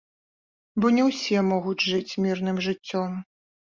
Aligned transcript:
Бо 0.83 0.91
не 0.95 1.03
ўсе 1.09 1.37
могуць 1.51 1.85
жыць 1.91 2.17
мірным 2.25 2.57
жыццём. 2.69 3.11